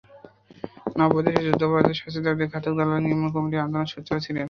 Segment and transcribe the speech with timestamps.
[0.97, 4.39] নব্বইয়ের দশকে যুদ্ধাপরাধীদের শাস্তির দাবিতে ঘাতক দালাল নির্মূল কমিটির আন্দোলনে সোচ্চার ছিলেন।